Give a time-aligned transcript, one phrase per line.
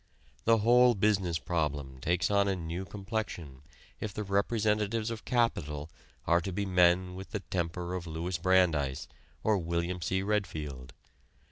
[0.45, 3.61] The whole business problem takes on a new complexion
[3.99, 5.91] if the representatives of capital
[6.25, 9.07] are to be men with the temper of Louis Brandeis
[9.43, 10.23] or William C.
[10.23, 10.93] Redfield.